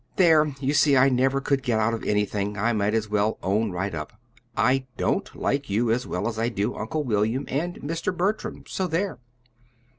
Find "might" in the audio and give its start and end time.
2.73-2.95